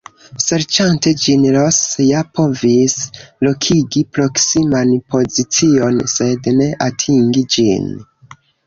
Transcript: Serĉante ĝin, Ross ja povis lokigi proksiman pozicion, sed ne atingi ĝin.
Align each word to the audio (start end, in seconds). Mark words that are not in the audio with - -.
Serĉante 0.43 1.11
ĝin, 1.25 1.43
Ross 1.55 1.81
ja 2.05 2.23
povis 2.39 2.95
lokigi 3.49 4.03
proksiman 4.17 4.97
pozicion, 5.13 6.05
sed 6.19 6.55
ne 6.61 6.73
atingi 6.91 7.51
ĝin. 7.57 7.91